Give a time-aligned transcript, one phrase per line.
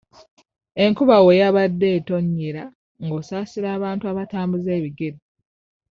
[0.83, 2.63] Enkuba we yabadde etonnyera
[3.03, 5.19] ng'osaasira abantu abatambuza ebigere.